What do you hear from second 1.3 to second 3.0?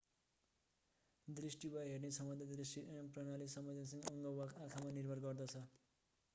दृष्टि वा हेर्ने क्षमता दृश्य